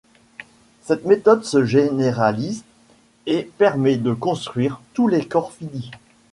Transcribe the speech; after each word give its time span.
Cette 0.81 1.05
méthode 1.05 1.43
se 1.45 1.63
généralise 1.63 2.63
et 3.27 3.51
permet 3.59 3.97
de 3.97 4.13
construire 4.15 4.81
tous 4.95 5.07
les 5.07 5.27
corps 5.27 5.51
finis. 5.53 5.91